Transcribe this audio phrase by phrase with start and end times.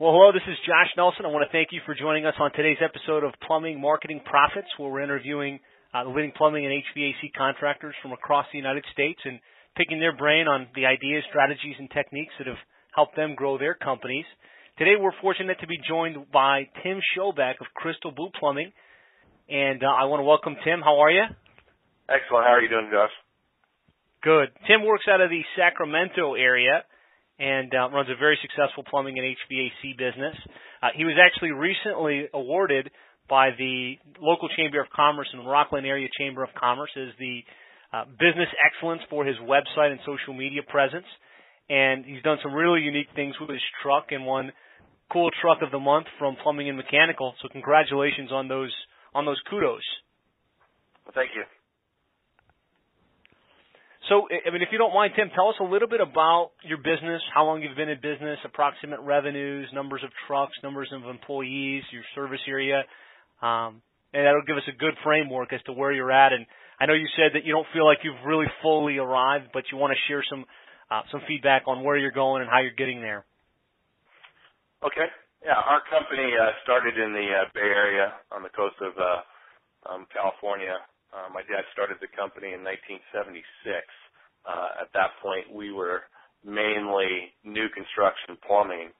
[0.00, 1.26] Well, hello, this is Josh Nelson.
[1.26, 4.72] I want to thank you for joining us on today's episode of Plumbing Marketing Profits,
[4.78, 5.60] where we're interviewing
[5.92, 9.38] uh, the leading plumbing and HVAC contractors from across the United States and
[9.76, 12.56] picking their brain on the ideas, strategies, and techniques that have
[12.96, 14.24] helped them grow their companies.
[14.78, 18.72] Today, we're fortunate to be joined by Tim Schobeck of Crystal Blue Plumbing,
[19.50, 20.80] and uh, I want to welcome Tim.
[20.80, 21.28] How are you?
[22.08, 22.48] Excellent.
[22.48, 23.12] How are you doing, Josh?
[24.24, 24.48] Good.
[24.66, 26.88] Tim works out of the Sacramento area
[27.40, 30.36] and uh, runs a very successful plumbing and HVAC business.
[30.82, 32.90] Uh, he was actually recently awarded
[33.28, 37.40] by the local Chamber of Commerce and Rocklin Area Chamber of Commerce as the
[37.92, 41.06] uh, business excellence for his website and social media presence.
[41.70, 44.52] And he's done some really unique things with his truck and won
[45.12, 47.34] cool truck of the month from Plumbing and Mechanical.
[47.40, 48.74] So congratulations on those
[49.14, 49.82] on those kudos.
[51.06, 51.42] Well, thank you.
[54.10, 56.78] So, I mean, if you don't mind, Tim, tell us a little bit about your
[56.78, 61.84] business, how long you've been in business, approximate revenues, numbers of trucks, numbers of employees,
[61.92, 62.82] your service area,
[63.40, 63.78] um,
[64.10, 66.32] and that'll give us a good framework as to where you're at.
[66.32, 66.44] And
[66.82, 69.78] I know you said that you don't feel like you've really fully arrived, but you
[69.78, 70.44] want to share some
[70.90, 73.24] uh, some feedback on where you're going and how you're getting there.
[74.82, 75.06] Okay.
[75.46, 79.22] Yeah, our company uh, started in the uh, Bay Area on the coast of uh,
[79.86, 80.82] um, California.
[81.14, 83.42] Uh, my dad started the company in 1976.
[84.46, 86.02] Uh, at that point, we were
[86.44, 88.90] mainly new construction plumbing.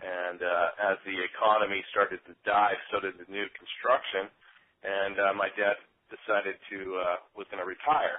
[0.00, 4.32] And uh, as the economy started to dive, so did the new construction.
[4.82, 5.76] And uh, my dad
[6.08, 8.18] decided to uh, was going to retire.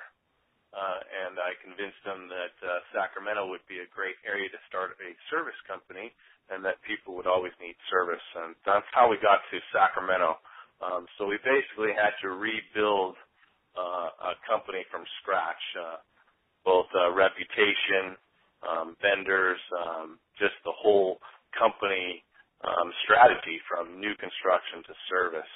[0.72, 4.96] Uh, and I convinced him that uh, Sacramento would be a great area to start
[5.04, 6.16] a service company,
[6.48, 8.24] and that people would always need service.
[8.40, 10.40] And that's how we got to Sacramento.
[10.80, 13.20] Um, so we basically had to rebuild
[13.76, 15.64] uh, a company from scratch.
[15.76, 16.00] Uh,
[16.66, 18.18] both uh, reputation,
[18.66, 21.20] um, vendors, um, just the whole
[21.58, 22.24] company
[22.64, 25.54] um, strategy from new construction to service.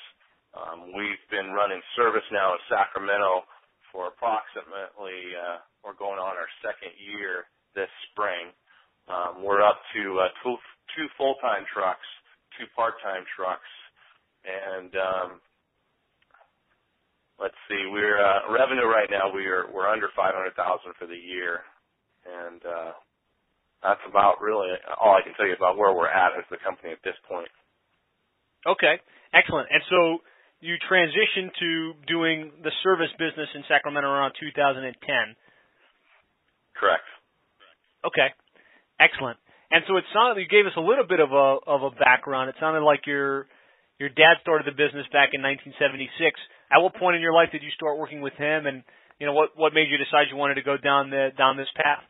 [0.56, 3.46] Um, we've been running service now in Sacramento
[3.92, 7.46] for approximately, uh, we're going on our second year
[7.76, 8.52] this spring.
[9.08, 10.58] Um, we're up to uh, two,
[10.98, 12.08] two full-time trucks,
[12.58, 13.70] two part-time trucks,
[14.46, 15.30] and um,
[17.40, 19.32] let's see, we're uh, revenue right now.
[19.32, 21.62] We're we're under five hundred thousand for the year,
[22.24, 22.94] and uh,
[23.84, 26.92] that's about really all I can tell you about where we're at as the company
[26.92, 27.52] at this point.
[28.66, 28.98] Okay,
[29.34, 29.70] excellent.
[29.70, 30.26] And so
[30.62, 34.90] you transitioned to doing the service business in Sacramento around 2010.
[36.74, 37.06] Correct.
[38.02, 38.34] Okay,
[39.00, 39.38] excellent.
[39.72, 42.50] And so it sounded you gave us a little bit of a of a background.
[42.50, 43.46] It sounded like your
[44.00, 46.40] your dad started the business back in 1976
[46.76, 48.84] at what point in your life did you start working with him, and
[49.20, 51.72] you know what what made you decide you wanted to go down the down this
[51.76, 52.04] path?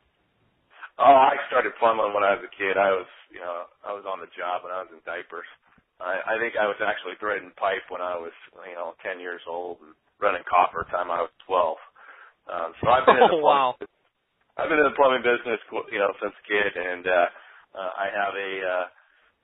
[0.97, 2.79] Oh, I started plumbing when I was a kid.
[2.79, 5.45] I was, you know, I was on the job when I was in diapers.
[5.99, 8.31] I, I think I was actually threading pipe when I was,
[8.63, 9.91] you know, 10 years old and
[10.23, 11.75] running copper time I was 12.
[12.47, 13.75] Um, so I've been in the oh, wow.
[14.55, 15.59] I've been in the plumbing business,
[15.91, 17.27] you know, since a kid, and uh,
[17.75, 18.85] uh, I have a uh,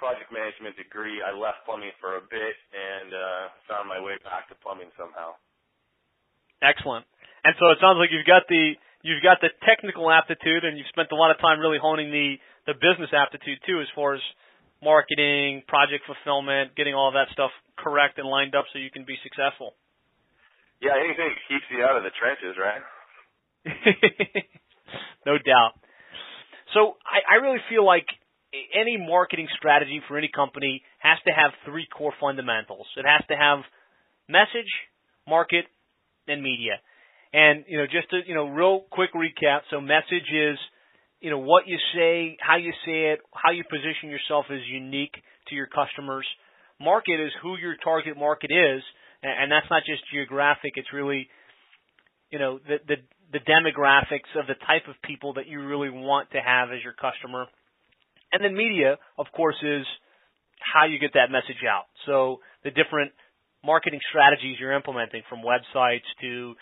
[0.02, 1.22] project management degree.
[1.22, 5.38] I left plumbing for a bit and uh, found my way back to plumbing somehow.
[6.66, 7.06] Excellent.
[7.46, 8.74] And so it sounds like you've got the
[9.06, 12.42] you've got the technical aptitude, and you've spent a lot of time really honing the
[12.66, 14.22] the business aptitude too, as far as
[14.82, 19.18] marketing, project fulfillment, getting all that stuff correct and lined up so you can be
[19.22, 19.78] successful.
[20.82, 22.82] Yeah, anything that keeps you out of the trenches, right?
[25.30, 25.78] no doubt.
[26.74, 28.10] So I, I really feel like
[28.54, 32.88] any marketing strategy for any company has to have three core fundamentals.
[32.98, 33.60] It has to have
[34.28, 34.70] message,
[35.28, 35.66] market,
[36.28, 36.80] and media.
[37.34, 39.62] And you know, just to you know, real quick recap.
[39.70, 40.58] So, message is
[41.22, 45.16] you know what you say, how you say it, how you position yourself is unique
[45.48, 46.28] to your customers.
[46.80, 48.82] Market is who your target market is,
[49.24, 50.74] and that's not just geographic.
[50.76, 51.30] It's really
[52.32, 52.96] you know the the
[53.32, 56.94] the demographics of the type of people that you really want to have as your
[56.94, 57.46] customer
[58.32, 59.86] and then media, of course, is
[60.60, 61.86] how you get that message out.
[62.06, 63.12] So the different
[63.64, 66.56] marketing strategies you're implementing from websites to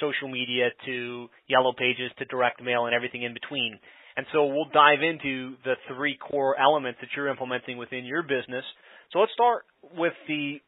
[0.00, 3.78] social media to yellow pages to direct mail and everything in between.
[4.16, 8.64] And so we'll dive into the three core elements that you're implementing within your business.
[9.12, 9.64] So let's start
[9.96, 10.58] with the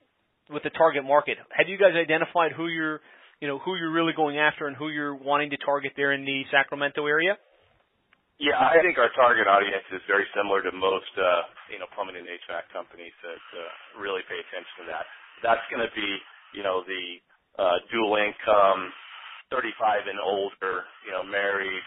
[0.50, 1.38] with the target market.
[1.50, 3.00] Have you guys identified who you're
[3.40, 6.25] you know who you're really going after and who you're wanting to target there in
[6.25, 7.36] the Sacramento area?
[8.36, 12.20] Yeah, I think our target audience is very similar to most, uh, you know, plumbing
[12.20, 15.08] and HVAC companies that uh, really pay attention to that.
[15.40, 16.20] That's going to be,
[16.52, 17.16] you know, the
[17.56, 18.92] uh, dual income,
[19.48, 21.80] 35 and older, you know, married,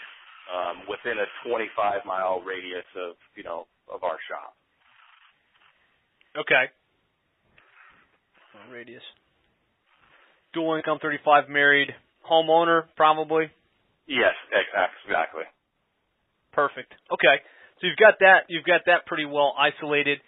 [0.50, 4.57] um, within a 25 mile radius of, you know, of our shop.
[6.34, 6.66] Okay.
[8.74, 9.06] Radius.
[10.54, 11.94] Dual income, 35, married,
[12.25, 13.54] homeowner, probably.
[14.07, 15.45] Yes, exactly.
[16.51, 16.94] Perfect.
[17.12, 17.38] Okay.
[17.80, 18.50] So you've got that.
[18.50, 20.19] You've got that pretty well isolated.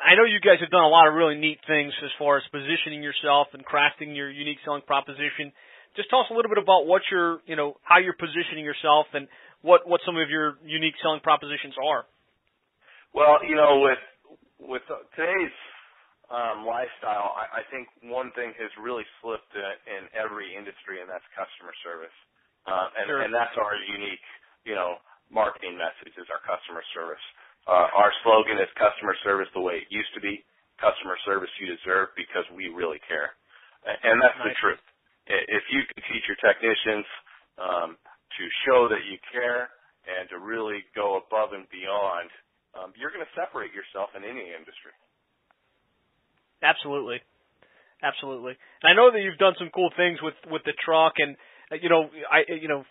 [0.00, 2.44] I know you guys have done a lot of really neat things as far as
[2.48, 5.52] positioning yourself and crafting your unique selling proposition.
[5.96, 9.06] Just tell us a little bit about what you're, you know, how you're positioning yourself
[9.12, 9.28] and
[9.60, 12.06] what what some of your unique selling propositions are.
[13.12, 14.00] Well, you know, with
[14.62, 14.84] with
[15.18, 15.56] today's
[16.30, 21.10] um, lifestyle, I, I think one thing has really slipped in, in every industry, and
[21.10, 22.14] that's customer service.
[22.68, 23.20] Uh, and, sure.
[23.24, 24.22] and that's our unique,
[24.64, 27.22] you know, marketing message is our customer service.
[27.68, 30.42] Uh, our slogan is customer service the way it used to be,
[30.80, 33.36] customer service you deserve because we really care.
[33.84, 34.52] And that's nice.
[34.52, 34.82] the truth.
[35.28, 37.06] If you can teach your technicians
[37.60, 39.70] um, to show that you care
[40.08, 42.28] and to really go above and beyond,
[42.74, 44.92] um, you're going to separate yourself in any industry.
[46.62, 47.20] Absolutely,
[48.02, 48.56] absolutely.
[48.82, 51.36] And I know that you've done some cool things with with the truck, and
[51.72, 52.84] uh, you know, I you know,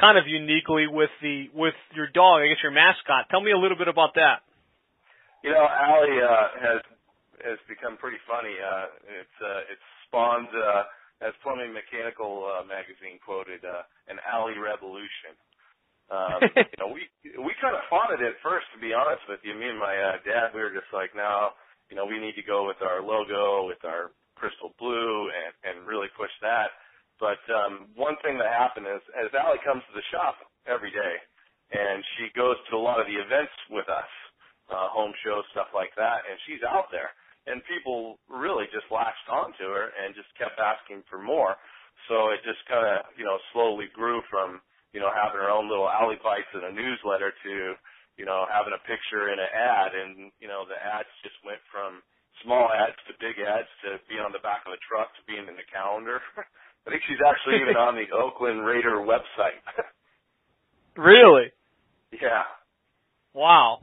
[0.00, 2.42] kind of uniquely with the with your dog.
[2.42, 3.30] I guess your mascot.
[3.30, 4.42] Tell me a little bit about that.
[5.42, 6.80] You know, Allie uh, has
[7.44, 8.54] has become pretty funny.
[8.56, 14.58] Uh, it's uh, it's spawned, uh, as Plumbing Mechanical uh, magazine quoted, uh, an Allie
[14.58, 15.36] revolution.
[16.08, 16.40] Um,
[16.72, 17.04] you know, we
[17.36, 19.52] we kind of fought it at first, to be honest with you.
[19.54, 21.52] Me and my uh, dad, we were just like, no,
[21.92, 25.86] you know, we need to go with our logo, with our crystal blue, and and
[25.86, 26.72] really push that.
[27.20, 31.14] But um, one thing that happened is, as Allie comes to the shop every day,
[31.72, 34.10] and she goes to a lot of the events with us,
[34.70, 37.12] uh, home shows, stuff like that, and she's out there,
[37.46, 41.56] and people really just latched onto her and just kept asking for more.
[42.10, 44.60] So it just kind of, you know, slowly grew from,
[44.92, 47.54] you know, having her own little Allie bites in a newsletter to,
[48.18, 51.60] you know, having a picture in an ad, and you know, the ads just went
[51.70, 52.02] from
[52.42, 55.46] small ads to big ads to being on the back of the truck to being
[55.46, 56.18] in the calendar.
[56.86, 59.56] I think she's actually even on the Oakland Raider website.
[60.96, 61.48] really?
[62.12, 62.44] Yeah.
[63.32, 63.80] Wow.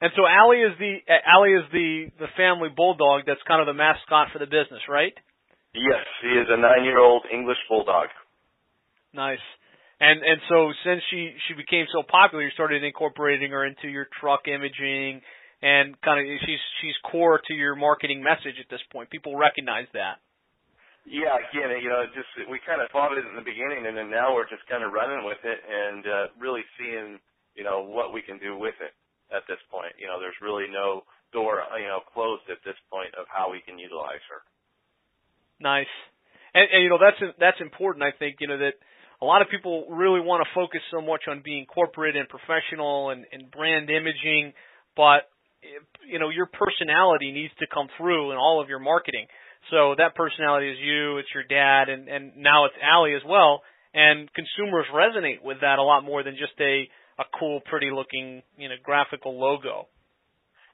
[0.00, 3.66] And so Allie is the uh, Allie is the the family bulldog that's kind of
[3.66, 5.14] the mascot for the business, right?
[5.74, 8.08] Yes, she is a nine-year-old English bulldog.
[9.12, 9.42] Nice.
[10.00, 14.06] And and so since she she became so popular, you started incorporating her into your
[14.20, 15.22] truck imaging
[15.62, 19.10] and kind of she's she's core to your marketing message at this point.
[19.10, 20.20] People recognize that.
[21.04, 24.08] Yeah, again, you know, just we kind of thought it in the beginning, and then
[24.08, 27.20] now we're just kind of running with it and uh, really seeing,
[27.52, 28.96] you know, what we can do with it
[29.28, 29.92] at this point.
[30.00, 33.60] You know, there's really no door, you know, closed at this point of how we
[33.60, 34.40] can utilize her.
[35.60, 35.92] Nice,
[36.56, 38.02] and, and you know that's that's important.
[38.02, 38.74] I think you know that
[39.20, 43.10] a lot of people really want to focus so much on being corporate and professional
[43.10, 44.52] and, and brand imaging,
[44.96, 45.30] but
[46.08, 49.26] you know your personality needs to come through in all of your marketing.
[49.70, 53.62] So that personality is you, it's your dad, and, and now it's Allie as well.
[53.94, 56.88] And consumers resonate with that a lot more than just a,
[57.18, 59.86] a cool, pretty looking, you know, graphical logo.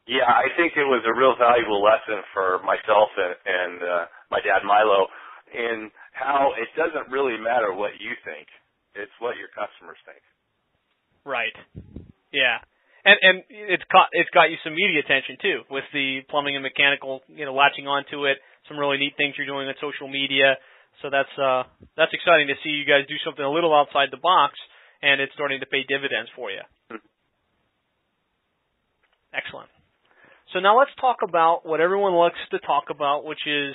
[0.08, 4.40] Yeah, I think it was a real valuable lesson for myself and, and uh, my
[4.40, 5.06] dad Milo
[5.52, 8.48] in how it doesn't really matter what you think;
[8.94, 10.22] it's what your customers think.
[11.22, 11.54] Right.
[12.32, 12.58] Yeah.
[13.04, 16.62] And and it's got it's got you some media attention too with the plumbing and
[16.62, 18.38] mechanical, you know, latching onto it
[18.68, 20.56] some really neat things you're doing on social media.
[21.02, 21.64] So that's uh,
[21.96, 24.58] that's exciting to see you guys do something a little outside the box,
[25.02, 26.60] and it's starting to pay dividends for you.
[29.32, 29.70] Excellent.
[30.52, 33.74] So now let's talk about what everyone likes to talk about, which is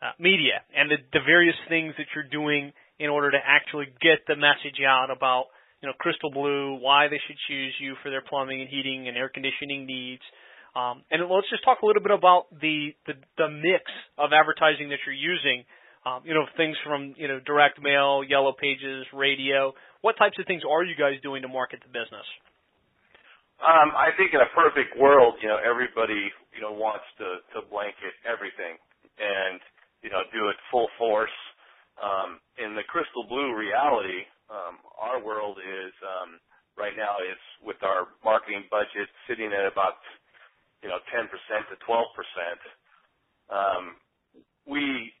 [0.00, 4.22] uh, media and the, the various things that you're doing in order to actually get
[4.28, 5.50] the message out about
[5.82, 9.16] you know Crystal Blue, why they should choose you for their plumbing and heating and
[9.16, 10.22] air conditioning needs,
[10.74, 13.86] um, and let's just talk a little bit about the, the, the mix
[14.18, 15.64] of advertising that you're using.
[16.04, 19.72] Um, you know, things from you know direct mail, yellow pages, radio.
[20.02, 22.28] What types of things are you guys doing to market the business?
[23.64, 27.64] Um, I think in a perfect world, you know, everybody you know wants to to
[27.72, 28.76] blanket everything
[29.16, 29.56] and
[30.04, 31.32] you know do it full force.
[31.96, 36.36] Um, in the crystal blue reality, um, our world is um,
[36.76, 40.02] right now is with our marketing budget sitting at about
[40.84, 42.04] you know, 10% to 12%,
[43.48, 43.96] um,
[44.68, 45.12] we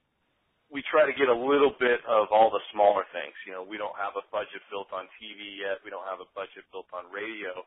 [0.72, 3.36] we try to get a little bit of all the smaller things.
[3.46, 5.78] You know, we don't have a budget built on TV yet.
[5.86, 7.62] We don't have a budget built on radio.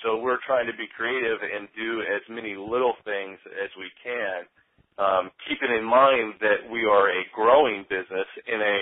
[0.00, 4.48] So we're trying to be creative and do as many little things as we can,
[4.96, 8.80] um, keeping in mind that we are a growing business in a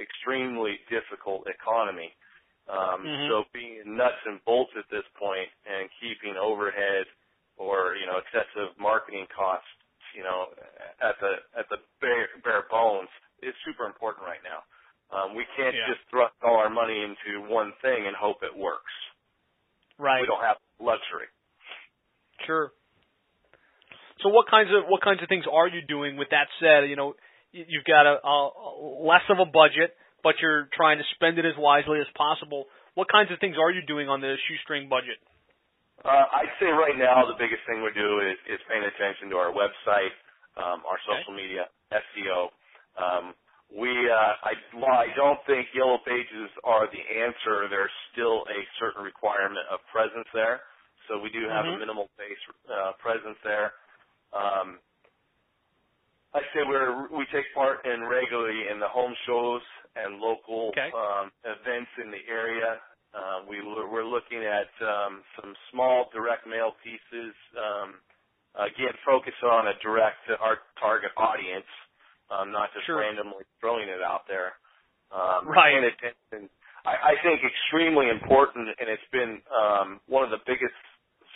[0.00, 2.10] extremely difficult economy.
[2.66, 3.28] Um, mm-hmm.
[3.30, 7.06] So being nuts and bolts at this point and keeping overhead
[7.56, 9.68] or you know excessive marketing costs,
[10.16, 10.50] you know,
[11.02, 13.08] at the at the bare, bare bones
[13.42, 14.62] is super important right now.
[15.12, 15.86] Um, we can't Yeah.
[15.86, 18.92] just thrust all our money into one thing and hope it works.
[19.98, 20.20] Right.
[20.22, 21.28] We don't have luxury.
[22.46, 22.72] Sure.
[24.22, 26.16] So what kinds of what kinds of things are you doing?
[26.16, 27.14] With that said, you know,
[27.52, 28.36] you've got a, a
[29.06, 32.64] less of a budget, but you're trying to spend it as wisely as possible.
[32.94, 35.18] What kinds of things are you doing on the shoestring budget?
[36.02, 39.36] Uh, I'd say right now the biggest thing we do is, is paying attention to
[39.36, 40.10] our website,
[40.58, 41.22] um, our Okay.
[41.22, 42.48] social media, SEO.
[42.98, 43.34] Um,
[43.70, 48.60] we, uh, I, while I don't think Yellow Pages are the answer, there's still a
[48.78, 50.62] certain requirement of presence there.
[51.08, 51.74] So we do have Mhm.
[51.74, 52.38] a minimal base
[52.70, 53.72] uh, presence there.
[54.32, 54.80] Um,
[56.34, 59.62] I'd say we're we take part in regularly in the home shows
[59.96, 60.94] and local Okay.
[60.94, 62.80] um, events in the area.
[63.14, 67.32] Uh, we we're looking at um, some small direct mail pieces.
[67.54, 67.94] Um,
[68.58, 71.68] again, focus on a direct to our target audience,
[72.30, 73.00] um, not just Sure.
[73.00, 74.54] randomly throwing it out there.
[75.12, 75.72] Um, Right.
[75.72, 76.50] paying attention.
[76.84, 80.74] I, I think extremely important, and it's been um, one of the biggest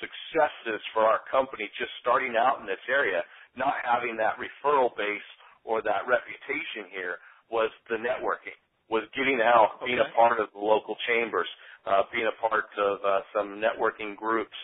[0.00, 3.22] successes for our company just starting out in this area,
[3.56, 5.24] not having that referral base
[5.64, 7.18] or that reputation here
[7.50, 8.56] was the networking,
[8.90, 11.48] was getting out, being a part of the local chambers,
[11.86, 14.56] uh, being a part of uh, some networking groups,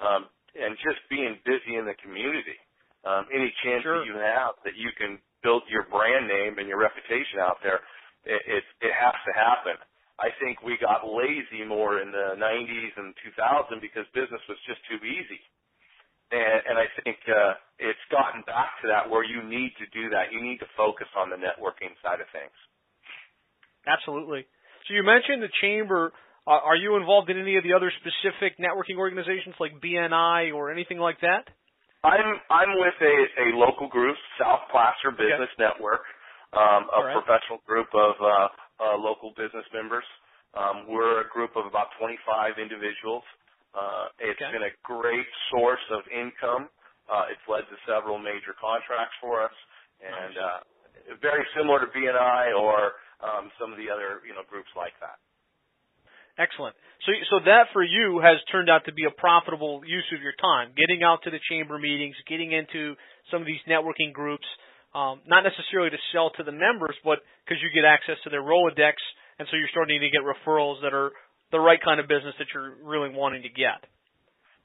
[0.00, 2.56] um, and just being busy in the community.
[3.04, 3.98] Um, any chance Sure.
[3.98, 7.82] that you have that you can build your brand name and your reputation out there,
[8.24, 9.74] it, it, it has to happen.
[10.22, 14.78] I think we got lazy more in the 90s and 2000 because business was just
[14.86, 15.40] too easy.
[16.30, 20.08] And, and I think uh, it's gotten back to that where you need to do
[20.14, 20.30] that.
[20.30, 22.54] You need to focus on the networking side of things.
[23.86, 24.46] Absolutely.
[24.88, 26.12] So you mentioned the chamber.
[26.46, 30.72] Uh, are you involved in any of the other specific networking organizations like BNI or
[30.72, 31.46] anything like that?
[32.02, 36.02] I'm I'm with a, a local group, South Placer Business Network,
[36.50, 37.14] um, a right.
[37.14, 38.48] professional group of uh,
[38.82, 40.02] uh, local business members.
[40.50, 43.22] Um, we're a group of about 25 individuals.
[43.70, 44.50] Uh, it's Okay.
[44.50, 46.68] been a great source of income.
[47.06, 49.54] Uh, it's led to several major contracts for us,
[50.02, 50.58] and uh,
[51.22, 55.18] very similar to BNI or um, some of the other you know groups like that.
[56.40, 56.72] Excellent.
[57.04, 60.32] So, so that for you has turned out to be a profitable use of your
[60.40, 62.96] time, getting out to the chamber meetings, getting into
[63.28, 64.46] some of these networking groups,
[64.96, 68.40] um, not necessarily to sell to the members, but because you get access to their
[68.40, 68.96] Rolodex,
[69.36, 71.12] and so you're starting to get referrals that are
[71.52, 73.84] the right kind of business that you're really wanting to get.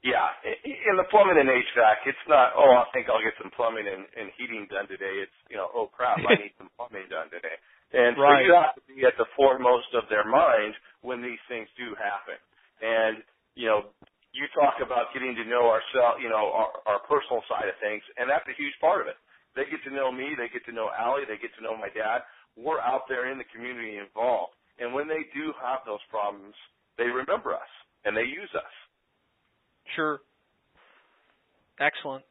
[0.00, 0.30] Yeah,
[0.62, 2.54] in the plumbing and HVAC, it's not.
[2.54, 5.26] Oh, I think I'll get some plumbing and, and heating done today.
[5.26, 7.58] It's you know, oh crap, I need some plumbing done today.
[7.92, 8.44] And Right.
[8.44, 12.36] you have to be at the foremost of their mind when these things do happen.
[12.82, 13.22] And
[13.54, 13.90] you know,
[14.32, 18.02] you talk about getting to know ourselves, you know, our, our personal side of things,
[18.20, 19.16] and that's a huge part of it.
[19.56, 21.90] They get to know me, they get to know Allie, they get to know my
[21.90, 22.22] dad.
[22.54, 26.54] We're out there in the community involved, and when they do have those problems,
[26.98, 27.72] they remember us
[28.04, 28.74] and they use us.
[29.96, 30.20] Sure.
[31.80, 32.24] Excellent.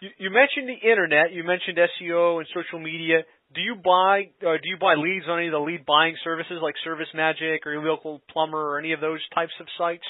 [0.00, 1.32] You, you mentioned the internet.
[1.32, 3.22] You mentioned SEO and social media.
[3.54, 6.62] Do you buy uh, do you buy leads on any of the lead buying services
[6.62, 10.06] like Service Magic or your local plumber or any of those types of sites?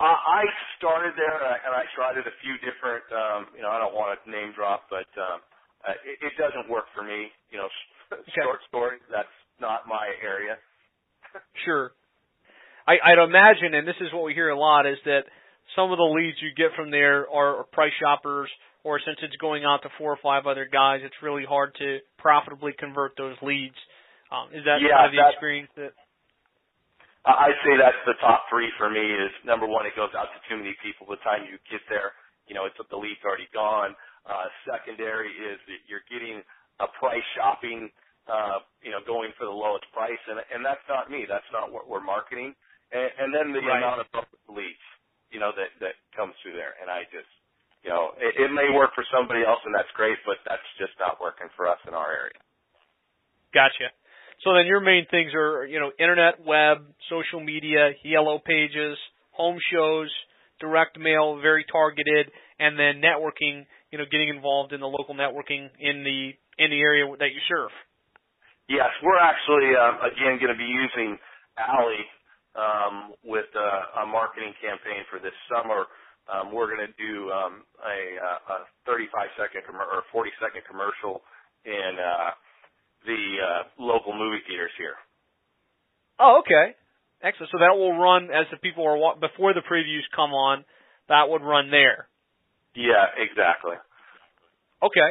[0.00, 0.44] Uh, I
[0.80, 3.04] started there and I, and I tried it a few different.
[3.12, 5.44] Um, you know, I don't want to name drop, but um,
[5.84, 7.28] uh, it, it doesn't work for me.
[7.52, 7.68] You know,
[8.36, 8.96] short story.
[9.12, 10.56] That's not my area.
[11.64, 11.92] Sure.
[12.88, 15.30] I, I'd imagine, and this is what we hear a lot, is that
[15.76, 18.50] some of the leads you get from there are price shoppers,
[18.84, 21.98] or since it's going out to four or five other guys, it's really hard to
[22.18, 23.76] profitably convert those leads.
[24.30, 25.92] Um, is that Yeah, kind of the that- experience that?
[27.24, 29.00] I- I'd say that's the top three for me.
[29.12, 31.06] Is number one, it goes out to too many people.
[31.06, 32.14] By the time you get there,
[32.46, 33.94] you know, it's the lead's already gone.
[34.24, 36.42] Uh, secondary is that you're getting
[36.80, 37.92] a price shopping,
[38.26, 41.26] uh, you know, going for the lowest price, and and that's not me.
[41.26, 42.54] That's not what we're marketing.
[42.92, 43.78] And, and then the Right.
[43.82, 44.80] amount of leads,
[45.30, 47.28] you know, that that comes through there, and I just,
[47.84, 50.92] you know, it, it may work for somebody else, and that's great, but that's just
[51.00, 52.40] not working for us in our area.
[53.52, 53.90] Gotcha.
[54.44, 58.96] So then your main things are, you know, internet, web, social media, yellow pages,
[59.32, 60.08] home shows,
[60.60, 65.68] direct mail, very targeted, and then networking, you know, getting involved in the local networking
[65.80, 67.72] in the in the area that you serve.
[68.68, 71.18] Yes, we're actually um, again going to be using
[71.58, 72.06] Allie
[72.56, 75.84] um, with uh, a marketing campaign for this summer.
[76.28, 81.22] Um, we're going to do um, a, a 35 second com- or 40 second commercial
[81.64, 82.30] in uh,
[83.06, 84.94] the uh, local movie theaters here.
[86.20, 86.76] Oh, okay.
[87.22, 87.50] Excellent.
[87.52, 90.64] So that will run as the people are wa- before the previews come on.
[91.08, 92.08] That would run there.
[92.74, 93.74] Yeah, exactly.
[94.82, 95.10] Okay,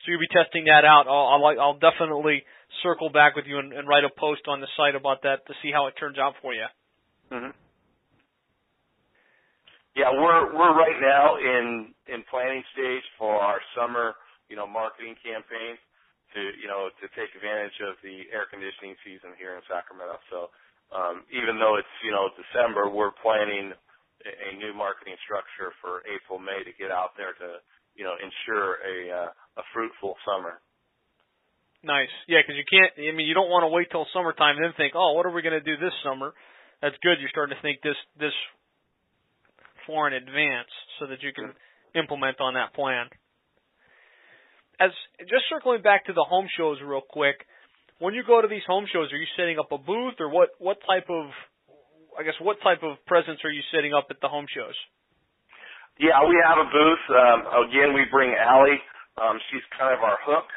[0.00, 1.04] so you'll be testing that out.
[1.06, 2.42] I'll I'll, I'll definitely
[2.82, 5.52] circle back with you and, and, write a post on the site about that to
[5.62, 6.64] see how it turns out for you.
[7.32, 7.50] Mm-hmm.
[9.98, 14.14] Yeah, we're we're right now in in planning stage for our summer,
[14.46, 15.74] you know, marketing campaign
[16.34, 20.22] to you know to take advantage of the air conditioning season here in Sacramento.
[20.30, 20.54] So
[20.94, 26.06] um, even though it's you know December, we're planning a, a new marketing structure for
[26.06, 27.58] April May to get out there to
[27.98, 30.62] you know ensure a uh, a fruitful summer.
[31.82, 32.12] Nice.
[32.28, 32.92] Yeah, because you can't.
[32.94, 35.32] I mean, you don't want to wait till summertime and then think, oh, what are
[35.32, 36.36] we going to do this summer?
[36.84, 37.18] That's good.
[37.18, 38.36] You're starting to think this this
[39.86, 41.52] far in advance so that you can
[41.94, 43.06] implement on that plan.
[44.80, 44.90] As
[45.28, 47.36] just circling back to the home shows real quick,
[47.98, 50.56] when you go to these home shows, are you setting up a booth or what?
[50.56, 51.28] What type of,
[52.16, 54.72] I guess, what type of presence are you setting up at the home shows?
[56.00, 57.04] Yeah, we have a booth.
[57.12, 58.80] Um, again, we bring Allie.
[59.20, 60.48] Um, she's kind of our hook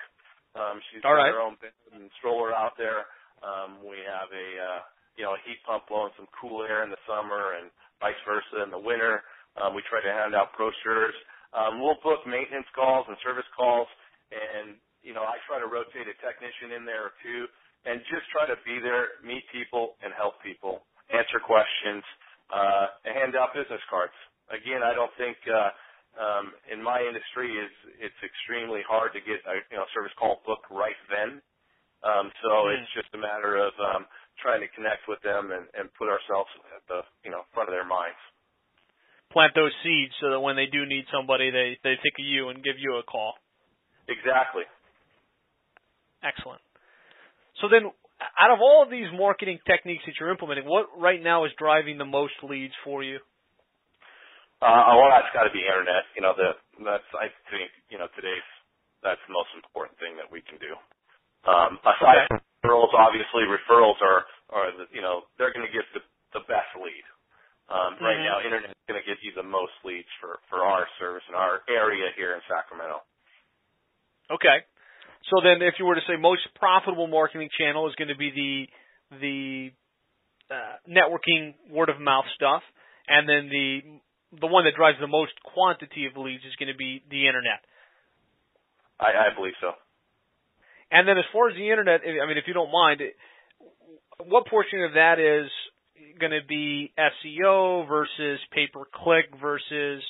[0.53, 1.33] um, she's All got right.
[1.33, 1.57] her own
[1.97, 3.09] and stroller out there.
[3.41, 4.79] Um, we have a uh,
[5.17, 8.63] you know a heat pump blowing some cool air in the summer and vice versa
[8.63, 9.23] in the winter.
[9.59, 11.15] Um, we try to hand out brochures.
[11.53, 13.87] Um, we'll book maintenance calls and service calls,
[14.33, 17.45] and you know I try to rotate a technician in there too,
[17.85, 22.03] and just try to be there, meet people, and help people, answer questions,
[22.49, 24.15] uh, and hand out business cards.
[24.49, 25.71] Again, I don't think uh,
[26.17, 30.41] um, in my industry is it's extremely hard to get a you know service call
[30.45, 31.41] booked right then.
[32.03, 32.77] Um, so mm.
[32.77, 34.05] it's just a matter of um,
[34.41, 37.73] trying to connect with them and, and put ourselves at the you know front of
[37.73, 38.19] their minds.
[39.31, 42.49] Plant those seeds so that when they do need somebody, they they think of you
[42.49, 43.33] and give you a call.
[44.07, 44.63] Exactly.
[46.23, 46.61] Excellent.
[47.61, 47.91] So then,
[48.39, 51.97] out of all of these marketing techniques that you're implementing, what right now is driving
[51.97, 53.19] the most leads for you?
[54.63, 56.07] Uh, well, that's got to be internet.
[56.15, 58.47] You know, the that's I think you know today's
[59.03, 60.71] that's the most important thing that we can do.
[61.43, 65.83] Um, aside from referrals, obviously referrals are are the, you know they're going to get
[65.93, 65.99] the
[66.33, 67.05] the best lead.
[67.69, 68.03] Um, mm-hmm.
[68.03, 71.23] Right now, internet is going to get you the most leads for for our service
[71.27, 73.03] in our area here in Sacramento.
[74.31, 74.63] Okay.
[75.31, 78.31] So then, if you were to say most profitable marketing channel is going to be
[78.31, 78.53] the
[79.19, 79.39] the
[80.51, 82.63] uh, networking word of mouth stuff,
[83.07, 83.99] and then the
[84.39, 87.63] the one that drives the most quantity of leads is going to be the internet.
[88.99, 89.71] I, I believe so.
[90.93, 93.01] And then as far as the internet, I mean, if you don't mind,
[94.29, 95.49] what portion of that is
[96.19, 100.03] going to be SEO versus pay per click versus,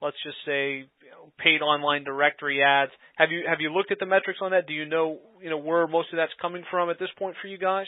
[0.00, 2.92] let's just say, you know, paid online directory ads?
[3.16, 4.66] Have you have you looked at the metrics on that?
[4.66, 7.48] Do you know you know where most of that's coming from at this point for
[7.48, 7.86] you guys?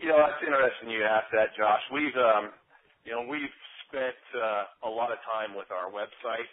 [0.00, 1.84] You know, that's interesting you asked that, Josh.
[1.92, 2.48] We've um,
[3.04, 3.52] you know we've
[3.86, 6.48] spent uh, a lot of time with our website.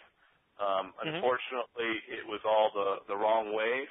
[0.60, 1.16] Um, mm-hmm.
[1.16, 3.88] Unfortunately, it was all the the wrong ways.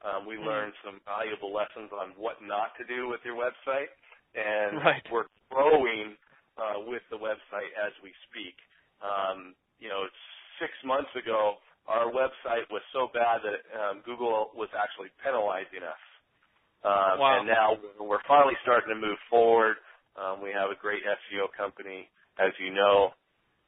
[0.00, 0.48] Um, we mm-hmm.
[0.48, 3.92] learned some valuable lessons on what not to do with your website,
[4.32, 5.04] and right.
[5.12, 6.16] we're growing
[6.56, 8.56] uh, with the website as we speak.
[9.04, 10.08] Um, you know,
[10.60, 16.04] six months ago, our website was so bad that um, Google was actually penalizing us.
[16.80, 17.38] Um, wow.
[17.40, 19.76] And now we're finally starting to move forward.
[20.16, 22.08] Um, we have a great SEO company
[22.40, 23.12] as you know,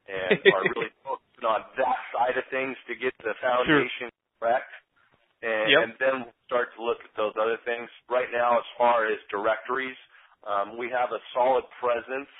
[0.09, 4.41] and are really focusing on that side of things to get the foundation sure.
[4.41, 4.73] correct.
[5.43, 5.81] And, yep.
[5.83, 7.91] and then we'll start to look at those other things.
[8.07, 9.99] Right now, as far as directories,
[10.47, 12.31] um, we have a solid presence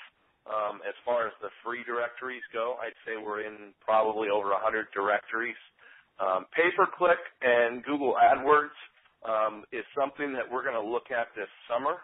[0.47, 2.75] um, as far as the free directories go.
[2.79, 5.59] I'd say we're in probably over 100 directories.
[6.19, 8.75] Um, pay-per-click and Google AdWords
[9.27, 12.03] um, is something that we're going to look at this summer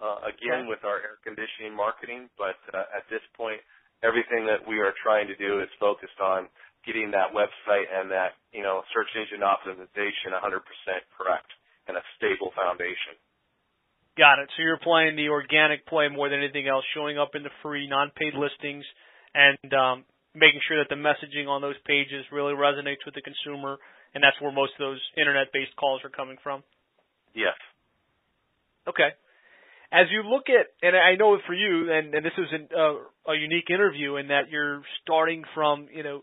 [0.00, 2.28] uh, again with our air conditioning marketing.
[2.36, 3.60] But uh, at this point,
[4.04, 6.46] everything that we are trying to do is focused on
[6.88, 10.64] getting that website and that you know search engine optimization 100%
[11.12, 11.52] correct
[11.84, 13.20] and a stable foundation.
[14.16, 14.48] Got it.
[14.56, 17.86] So you're playing the organic play more than anything else, showing up in the free
[17.86, 18.82] non-paid listings
[19.36, 19.96] and um,
[20.34, 23.78] making sure that the messaging on those pages really resonates with the consumer,
[24.16, 26.64] and that's where most of those internet-based calls are coming from.
[27.36, 27.54] Yes.
[28.88, 29.14] Okay
[29.90, 33.32] as you look at, and I know for you, and, and this is an, uh,
[33.32, 36.20] a unique interview in that you're starting from, you know,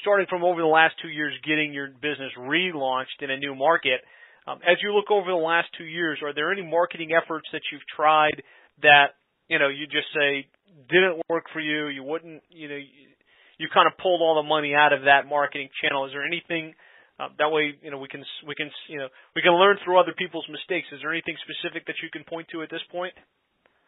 [0.00, 4.00] starting from over the last two years, getting your business relaunched in a new market.
[4.46, 7.62] Um, as you look over the last two years, are there any marketing efforts that
[7.72, 8.42] you've tried
[8.82, 10.46] that, you know, you just say
[10.88, 11.88] didn't work for you?
[11.88, 13.10] You wouldn't, you know, you,
[13.58, 16.06] you kind of pulled all the money out of that marketing channel.
[16.06, 16.74] Is there anything
[17.18, 19.96] uh, that way, you know, we can we can you know we can learn through
[19.96, 20.84] other people's mistakes.
[20.92, 23.16] Is there anything specific that you can point to at this point?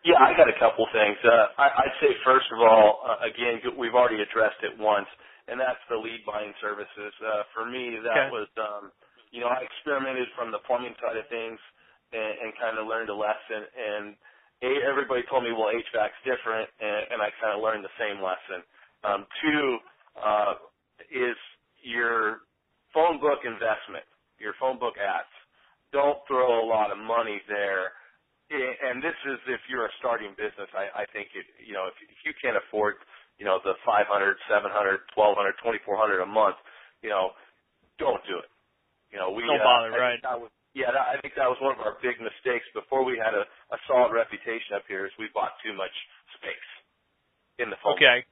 [0.01, 1.21] Yeah, I got a couple things.
[1.21, 5.11] Uh, I, I'd say first of all, uh, again, we've already addressed it once,
[5.49, 7.13] and that's the lead buying services.
[7.23, 8.31] Uh, for me, that Okay.
[8.31, 8.93] was, um,
[9.33, 11.59] you know, I experimented from the plumbing side of things
[12.13, 13.63] and, and kind of learned a lesson.
[13.75, 14.05] And
[14.63, 18.23] a, everybody told me, well, HVAC's different, and, and I kind of learned the same
[18.23, 18.61] lesson.
[19.05, 19.65] Um, two
[20.21, 20.55] uh,
[21.11, 21.37] is
[21.85, 22.47] your
[22.95, 24.07] phone book investment,
[24.39, 25.33] your phone book ads.
[25.93, 27.89] Don't throw a lot of money there
[28.53, 31.97] and this is if you're a starting business, I, I think it, you know if,
[32.05, 32.97] if you can't afford,
[33.39, 34.07] you know, the 500,
[34.51, 36.59] 700, 1200, 2400 a month,
[37.03, 37.33] you know,
[37.99, 38.51] don't do it.
[39.13, 40.21] You know, we Don't uh, bother, I right.
[40.23, 43.19] that was, yeah, that, I think that was one of our big mistakes before we
[43.19, 45.07] had a, a solid reputation up here.
[45.07, 45.95] Is we bought too much
[46.39, 46.71] space
[47.59, 48.25] in the phone Okay.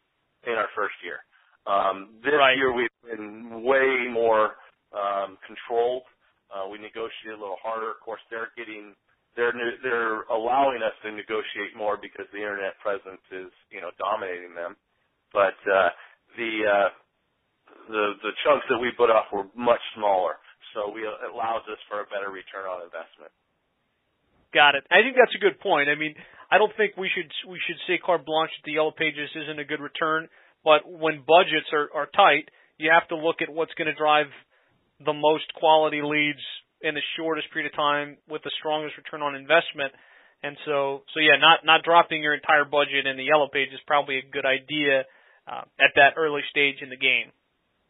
[0.47, 1.25] in our first year.
[1.67, 2.57] Um, this Right.
[2.57, 4.57] year we've been way more
[4.93, 6.05] um, controlled.
[6.51, 7.91] Uh, we negotiate a little harder.
[7.91, 8.95] Of course, they're getting
[9.37, 14.55] they're they're allowing us to negotiate more because the internet presence is you know dominating
[14.55, 14.77] them.
[15.33, 15.91] But uh,
[16.37, 16.89] the uh,
[17.89, 20.39] the the chunks that we put off were much smaller,
[20.75, 23.33] so we it allows us for a better return on investment.
[24.55, 24.87] Got it.
[24.91, 25.91] I think that's a good point.
[25.91, 26.15] I mean,
[26.51, 29.59] I don't think we should we should say carte blanche that the Yellow Pages isn't
[29.59, 30.29] a good return,
[30.63, 34.31] but when budgets are, are tight, you have to look at what's going to drive
[35.05, 36.43] the most quality leads
[36.81, 39.93] in the shortest period of time with the strongest return on investment.
[40.43, 43.81] And so, so yeah, not not dropping your entire budget in the Yellow Page is
[43.87, 45.05] probably a good idea
[45.47, 47.31] uh, at that early stage in the game.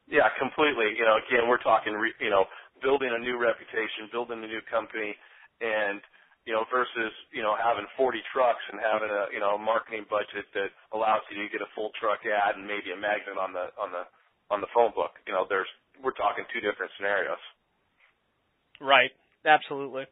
[0.06, 0.94] Yeah, completely.
[0.94, 2.46] You know, again, we're talking, re, you know,
[2.78, 5.16] building a new reputation, building a new company,
[5.60, 5.98] and
[6.46, 10.06] you know, versus you know having 40 trucks and having a you know a marketing
[10.06, 13.50] budget that allows you to get a full truck ad and maybe a magnet on
[13.50, 14.06] the on the
[14.54, 15.18] on the phone book.
[15.26, 17.42] You know, there's we're talking two different scenarios.
[18.78, 19.10] Right.
[19.42, 20.06] Absolutely.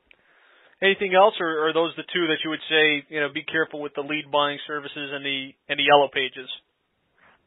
[0.83, 3.81] Anything else, or are those the two that you would say, you know, be careful
[3.81, 6.51] with the lead buying services and the and the Yellow Pages?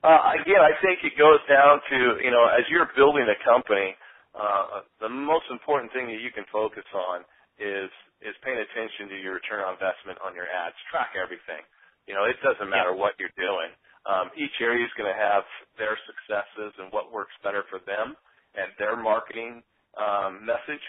[0.05, 3.97] Uh, again, I think it goes down to you know, as you're building a company,
[4.37, 7.25] uh, the most important thing that you can focus on
[7.57, 7.89] is
[8.21, 10.77] is paying attention to your return on investment on your ads.
[10.93, 11.65] Track everything.
[12.05, 13.73] You know, it doesn't matter what you're doing.
[14.07, 15.43] Um, each area is going to have
[15.75, 18.15] their successes and what works better for them
[18.55, 19.61] and their marketing
[19.99, 20.81] um, message.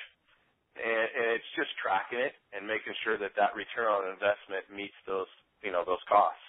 [0.78, 4.96] And, and it's just tracking it and making sure that that return on investment meets
[5.08, 5.28] those
[5.64, 6.44] you know those costs.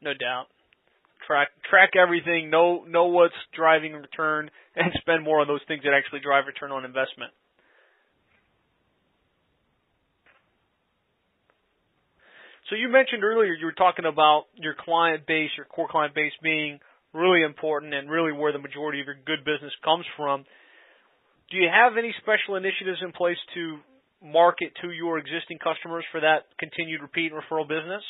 [0.00, 0.48] No doubt.
[1.26, 2.50] Track track everything.
[2.50, 6.70] Know know what's driving return, and spend more on those things that actually drive return
[6.70, 7.32] on investment.
[12.68, 16.32] So you mentioned earlier you were talking about your client base, your core client base
[16.42, 16.80] being
[17.14, 20.44] really important and really where the majority of your good business comes from.
[21.50, 23.78] Do you have any special initiatives in place to
[24.22, 28.02] market to your existing customers for that continued repeat and referral business?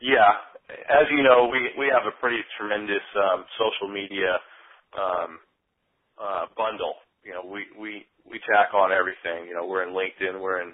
[0.00, 0.36] Yeah,
[0.70, 4.40] as you know, we we have a pretty tremendous um, social media
[4.96, 5.30] um,
[6.16, 6.96] uh, bundle.
[7.24, 9.48] You know, we we we tack on everything.
[9.48, 10.72] You know, we're in LinkedIn, we're in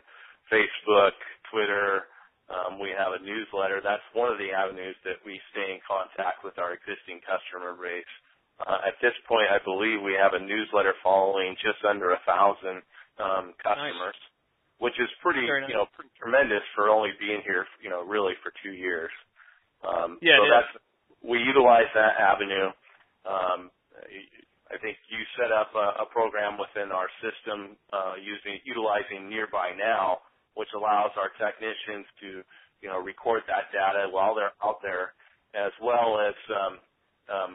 [0.51, 1.15] Facebook,
[1.51, 2.07] Twitter.
[2.51, 3.79] Um, we have a newsletter.
[3.79, 8.11] That's one of the avenues that we stay in contact with our existing customer base.
[8.59, 12.83] Uh, at this point, I believe we have a newsletter following just under a thousand
[13.23, 14.19] um, customers,
[14.83, 15.71] which is pretty, nice.
[15.71, 19.15] you know, pretty tremendous for only being here, you know, really for two years.
[19.85, 20.73] Um, Yeah, so that's
[21.23, 22.71] we utilize that avenue.
[23.27, 23.71] Um,
[24.71, 29.73] I think you set up a, a program within our system uh, using utilizing Nearby
[29.77, 30.21] Now,
[30.55, 32.29] which allows our technicians to
[32.83, 35.13] you know record that data while they're out there,
[35.55, 36.75] as well as um,
[37.29, 37.53] um,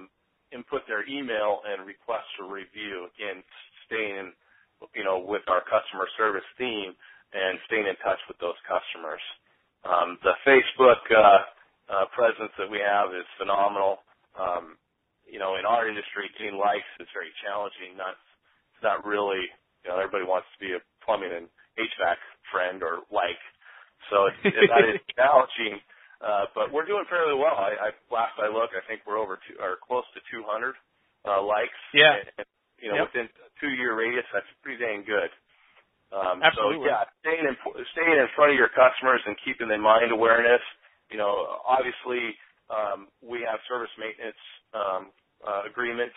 [0.53, 3.09] input their email and request for review.
[3.17, 3.43] Again,
[3.87, 4.33] staying
[4.95, 6.93] you know with our customer service theme
[7.33, 9.23] and staying in touch with those customers.
[9.85, 11.39] Um, the Facebook uh,
[11.89, 14.01] uh, presence that we have is phenomenal.
[14.37, 14.77] Um,
[15.25, 17.97] you know, in our industry, getting likes is very challenging.
[17.97, 18.17] Not,
[18.75, 19.41] it's not really,
[19.83, 22.19] you know, everybody wants to be a plumbing and HVAC
[22.53, 23.39] friend or like.
[24.13, 25.81] So it, it, that is challenging,
[26.21, 27.57] uh, but we're doing fairly well.
[27.57, 30.77] I, I last I looked, I think we're over two or close to 200
[31.25, 31.73] uh, likes.
[31.93, 32.21] Yeah.
[32.21, 33.07] And, and, you know, Yep.
[33.09, 35.31] within a two-year radius, that's pretty dang good.
[36.13, 36.85] Um, Absolutely.
[36.85, 37.55] So yeah, staying in
[37.97, 40.61] staying in front of your customers and keeping the mind awareness.
[41.15, 42.35] You know, obviously
[42.67, 44.43] um, we have service maintenance
[44.75, 45.15] um,
[45.47, 46.15] uh, agreements,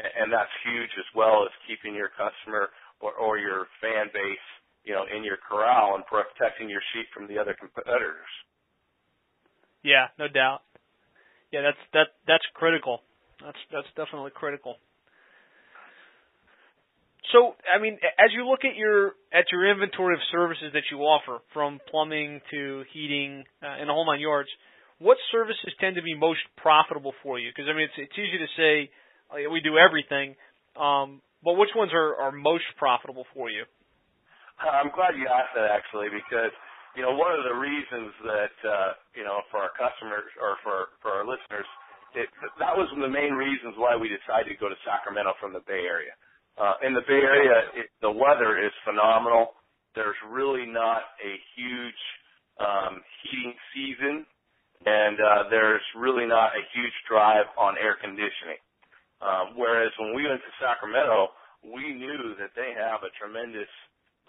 [0.00, 2.72] and that's huge as well as keeping your customer
[3.04, 4.46] or, or your fan base,
[4.88, 8.24] you know, in your corral and protecting your sheep from the other competitors.
[9.84, 10.64] Yeah, no doubt.
[11.52, 13.02] Yeah, that's that that's critical.
[13.44, 14.76] That's that's definitely critical.
[17.32, 21.04] So, I mean, as you look at your at your inventory of services that you
[21.04, 24.48] offer, from plumbing to heating uh, and the whole nine yards,
[24.96, 27.52] what services tend to be most profitable for you?
[27.52, 28.72] Because I mean, it's it's easy to say
[29.28, 30.40] oh, we do everything,
[30.80, 33.68] um, but which ones are are most profitable for you?
[34.58, 36.50] I'm glad you asked that actually, because
[36.96, 40.96] you know one of the reasons that uh, you know for our customers or for
[41.04, 41.68] for our listeners,
[42.16, 45.36] it, that was one of the main reasons why we decided to go to Sacramento
[45.36, 46.16] from the Bay Area
[46.60, 49.54] uh, in the Bay Area, it, the weather is phenomenal.
[49.94, 52.02] There's really not a huge
[52.60, 54.26] um, heating season,
[54.86, 58.60] and uh, there's really not a huge drive on air conditioning.
[59.22, 63.70] Um, whereas when we went to Sacramento, we knew that they have a tremendous,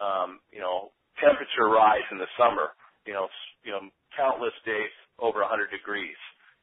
[0.01, 0.89] um, you know,
[1.21, 2.73] temperature rise in the summer.
[3.05, 3.27] You know,
[3.65, 3.81] you know,
[4.17, 6.17] countless days over 100 degrees,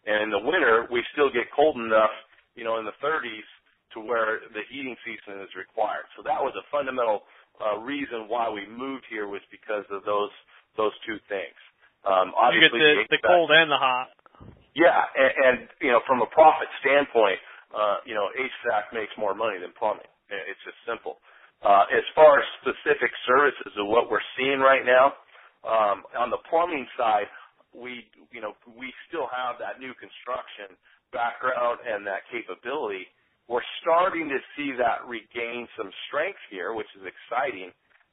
[0.06, 2.14] and in the winter we still get cold enough,
[2.54, 3.46] you know, in the 30s
[3.94, 6.08] to where the heating season is required.
[6.16, 7.22] So that was a fundamental
[7.60, 10.32] uh, reason why we moved here was because of those
[10.76, 11.56] those two things.
[12.04, 14.12] Um, obviously, you get the, the, cold and the hot.
[14.76, 17.40] Yeah, and, and you know, from a profit standpoint,
[17.72, 20.06] uh, you know, HVAC makes more money than plumbing.
[20.28, 21.18] It's just simple.
[21.64, 25.16] Uh, as far as specific services of what we're seeing right now,
[25.64, 27.26] um, on the plumbing side,
[27.72, 30.76] we, you know, we still have that new construction
[31.10, 33.08] background and that capability
[33.48, 37.70] we're starting to see that regain some strength here, which is exciting.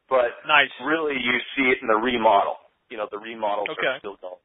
[0.10, 0.70] But nice.
[0.86, 2.62] really, you see it in the remodel.
[2.90, 3.98] You know, the remodels okay.
[3.98, 4.42] are still going.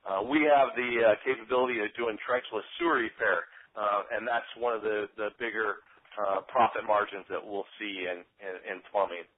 [0.00, 3.44] Uh, we have the uh, capability of doing trenchless sewer repair,
[3.76, 5.84] uh, and that's one of the, the bigger
[6.16, 9.28] uh, profit margins that we'll see in, in, in plumbing.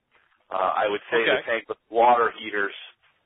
[0.47, 1.35] Uh, I would say okay.
[1.35, 2.75] the tankless water heaters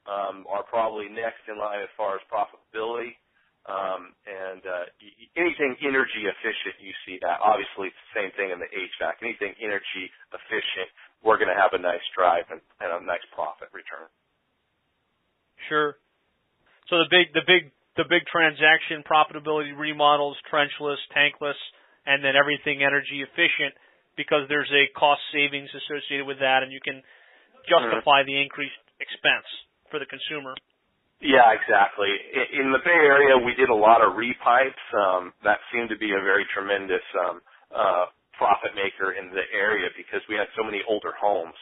[0.09, 3.19] um, are probably next in line as far as profitability.
[3.67, 4.87] Um, and uh,
[5.35, 7.43] anything energy efficient, you see that.
[7.43, 9.19] Obviously, it's the same thing in the HVAC.
[9.19, 10.87] Anything energy efficient,
[11.19, 14.07] we're going to have a nice drive and, and a nice profit return.
[15.67, 15.99] Sure.
[16.87, 21.59] So the big, the big, the big transaction profitability remodels, trenchless, tankless,
[22.07, 23.75] and then everything energy efficient
[24.15, 27.03] because there's a cost savings associated with that, and you can
[27.67, 28.31] justify mm-hmm.
[28.31, 29.45] the increased expense
[29.91, 30.55] for the consumer.
[31.21, 32.13] Yeah, exactly.
[32.53, 34.85] In the Bay Area, we did a lot of repipes.
[34.93, 37.41] Um, that seemed to be a very tremendous um,
[37.73, 38.05] uh,
[38.37, 41.57] profit maker in the area because we had so many older homes.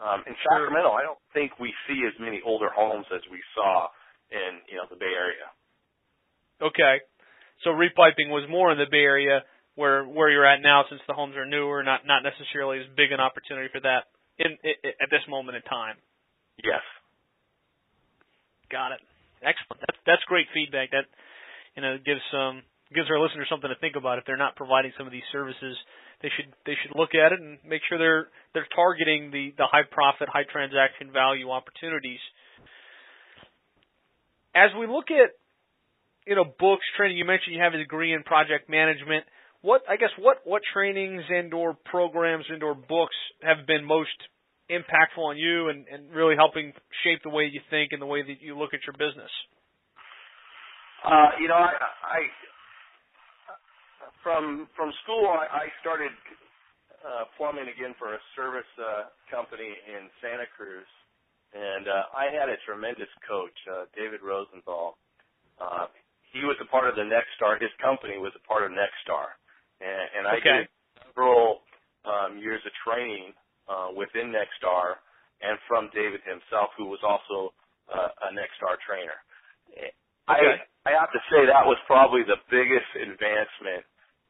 [0.00, 3.92] Um, in Sacramento, I don't think we see as many older homes as we saw
[4.32, 5.46] in you know the Bay Area.
[6.64, 7.04] Okay,
[7.62, 9.44] so repiping was more in the Bay Area
[9.76, 13.12] where where you're at now, since the homes are newer, not not necessarily as big
[13.12, 15.96] an opportunity for that in, in at this moment in time.
[16.64, 16.82] Yes.
[18.74, 18.98] Got it.
[19.38, 19.86] Excellent.
[19.86, 20.90] That's that's great feedback.
[20.90, 21.06] That
[21.78, 24.18] you know gives some gives our listeners something to think about.
[24.18, 25.78] If they're not providing some of these services,
[26.26, 29.70] they should they should look at it and make sure they're they're targeting the the
[29.70, 32.18] high profit, high transaction value opportunities.
[34.58, 35.38] As we look at
[36.26, 39.22] you know books training, you mentioned you have a degree in project management.
[39.62, 44.18] What I guess what what trainings and or programs and or books have been most
[44.70, 46.72] impactful on you and, and really helping
[47.04, 49.30] shape the way you think and the way that you look at your business?
[51.04, 52.20] Uh, you know, I, I
[54.24, 56.10] from from school I, I started
[57.04, 60.88] uh, plumbing again for a service uh, company in Santa Cruz,
[61.52, 64.96] and uh, I had a tremendous coach, uh, David Rosenthal.
[65.60, 65.92] Uh,
[66.32, 67.60] he was a part of the Nexstar.
[67.60, 69.36] His company was a part of Nexstar,
[69.84, 70.64] and, and I okay.
[70.64, 70.72] did
[71.04, 71.60] several
[72.08, 73.36] um, years of training
[73.68, 75.00] uh, within Nexstar
[75.42, 77.52] and from David himself, who was also
[77.90, 79.18] uh, a Nexstar trainer.
[79.70, 79.92] Okay.
[80.28, 83.84] I I have to say that was probably the biggest advancement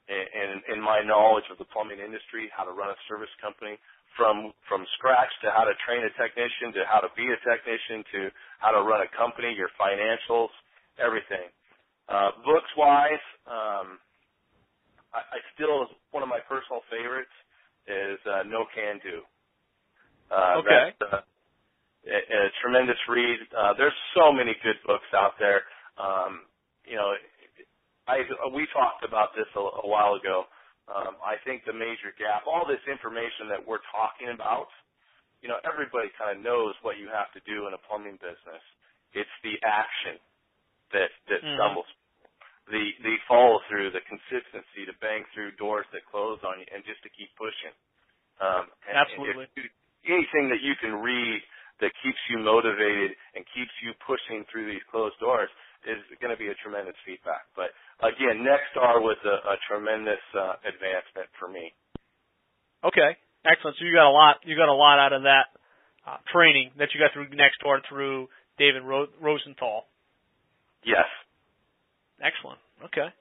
[0.06, 3.78] in, in, in my knowledge of the plumbing industry, how to run a service company
[4.14, 8.06] from from scratch to how to train a technician to how to be a technician
[8.14, 8.20] to
[8.62, 10.54] how to run a company, your financials,
[11.02, 11.50] everything.
[12.06, 13.98] Uh, books wise, um,
[15.10, 17.34] I, I still one of my personal favorites
[17.86, 19.22] is uh, No Can Do.
[20.30, 20.94] Uh, okay.
[21.00, 21.22] That's uh,
[22.08, 23.38] a, a tremendous read.
[23.52, 25.64] Uh, there's so many good books out there.
[25.96, 26.48] Um,
[26.84, 27.12] you know,
[28.08, 30.44] I we talked about this a, a while ago.
[30.84, 34.68] Um, I think the major gap, all this information that we're talking about,
[35.40, 38.60] you know, everybody kind of knows what you have to do in a plumbing business.
[39.16, 40.20] It's the action
[40.92, 41.56] that that mm-hmm.
[41.56, 41.88] stumbles
[42.70, 46.80] the the follow through, the consistency to bang through doors that close on you, and
[46.88, 47.74] just to keep pushing.
[48.40, 49.46] Um, and Absolutely.
[49.54, 49.68] You,
[50.08, 51.40] anything that you can read
[51.80, 55.50] that keeps you motivated and keeps you pushing through these closed doors
[55.84, 57.44] is going to be a tremendous feedback.
[57.52, 61.74] But again, Nexstar was a, a tremendous uh, advancement for me.
[62.84, 63.16] Okay.
[63.44, 63.76] Excellent.
[63.76, 64.40] So you got a lot.
[64.44, 65.52] You got a lot out of that
[66.06, 69.84] uh, training that you got through Nexstar through David Ro- Rosenthal.
[70.84, 71.08] Yes.
[72.24, 72.58] Excellent.
[72.88, 73.12] Okay.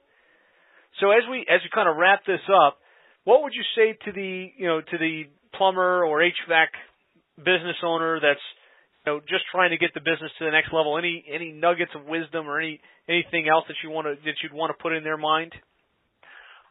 [1.00, 2.80] So as we as we kind of wrap this up,
[3.24, 6.72] what would you say to the you know to the plumber or HVAC
[7.36, 8.40] business owner that's
[9.04, 10.96] you know just trying to get the business to the next level?
[10.96, 14.56] Any any nuggets of wisdom or any anything else that you want to that you'd
[14.56, 15.52] want to put in their mind?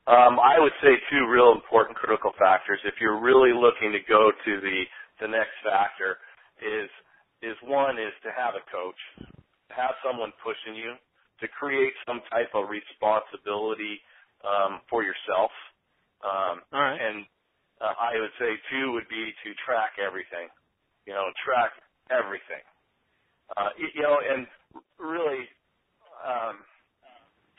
[0.04, 2.80] Um, I would say two real important critical factors.
[2.84, 4.84] If you're really looking to go to the
[5.22, 6.18] the next factor,
[6.64, 6.90] is
[7.44, 9.00] is one is to have a coach,
[9.70, 10.96] have someone pushing you
[11.44, 14.00] to create some type of responsibility
[14.48, 15.52] um, for yourself.
[16.24, 17.00] Um, All right.
[17.00, 17.28] And
[17.84, 20.48] uh, I would say two would be to track everything.
[21.04, 21.76] You know, track
[22.08, 22.64] everything.
[23.60, 24.48] Uh, you, know, and
[24.96, 25.44] really,
[26.24, 26.64] um,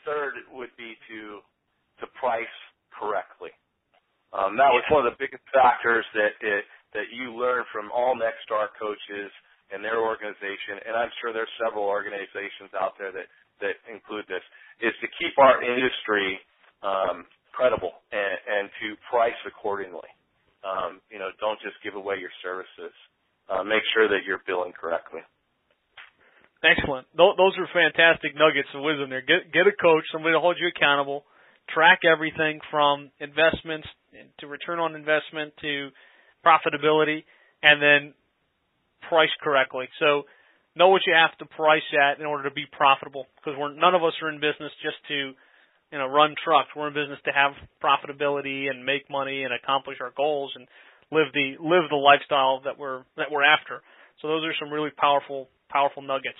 [0.01, 1.45] third would be to
[2.01, 2.57] to price
[2.91, 3.53] correctly.
[4.33, 8.17] Um, that was one of the biggest factors that it, that you learn from all
[8.17, 9.31] Nexstar coaches
[9.71, 14.43] and their organization, and I'm sure there's several organizations out there that that include this,
[14.81, 16.39] is to keep our industry
[16.83, 20.09] um, credible and, and to price accordingly.
[20.65, 22.93] Um, you know, don't just give away your services.
[23.45, 25.21] Uh, make sure that you're billing correctly.
[26.65, 27.05] Excellent.
[27.15, 29.21] Those are fantastic nuggets of wisdom there.
[29.21, 31.23] Get get a coach, somebody to hold you accountable.
[31.69, 33.87] Track everything from investments
[34.39, 35.89] to return on investment to
[36.45, 37.23] profitability,
[37.61, 38.13] and then
[39.09, 39.85] price correctly.
[39.99, 40.23] So
[40.75, 43.95] know what you have to price at in order to be profitable because we're none
[43.95, 45.31] of us are in business just to
[45.91, 46.69] you know run trucks.
[46.75, 50.67] We're in business to have profitability and make money and accomplish our goals and
[51.11, 53.81] live the live the lifestyle that we're that we're after.
[54.21, 56.39] So those are some really powerful powerful nuggets.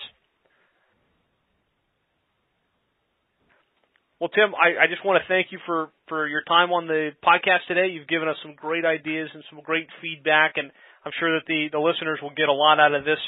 [4.20, 7.12] Well, Tim, I, I just want to thank you for, for your time on the
[7.20, 7.92] podcast today.
[7.92, 10.72] You've given us some great ideas and some great feedback, and
[11.04, 13.20] I'm sure that the, the listeners will get a lot out of this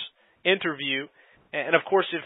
[0.45, 1.07] interview.
[1.53, 2.23] And of course, if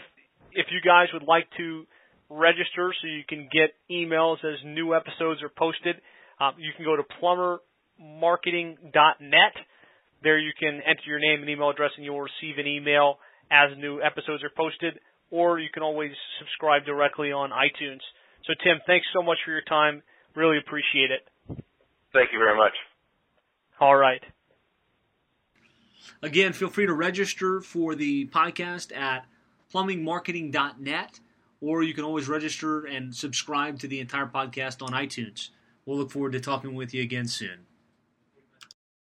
[0.53, 1.85] if you guys would like to
[2.29, 5.95] register so you can get emails as new episodes are posted,
[6.39, 9.53] um, you can go to plumbermarketing.net.
[10.23, 13.19] There you can enter your name and email address, and you will receive an email
[13.51, 14.99] as new episodes are posted.
[15.31, 17.99] Or you can always subscribe directly on iTunes.
[18.45, 20.03] So, Tim, thanks so much for your time.
[20.35, 21.27] Really appreciate it.
[22.13, 22.73] Thank you very much.
[23.79, 24.21] All right.
[26.21, 29.25] Again, feel free to register for the podcast at
[29.73, 31.19] plumbingmarketing.net,
[31.61, 35.49] or you can always register and subscribe to the entire podcast on iTunes.
[35.85, 37.65] We'll look forward to talking with you again soon.